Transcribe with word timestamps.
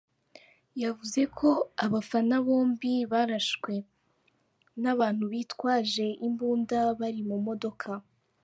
Yavuze 0.83 1.21
ko 1.39 1.49
aba 1.83 1.91
bafana 1.93 2.35
bombi 2.45 2.93
barashwe 3.11 3.73
n’abantu 4.81 5.23
bitwaje 5.31 6.05
imbunda 6.27 6.77
bari 6.99 7.21
mu 7.29 7.37
modoka. 7.47 7.89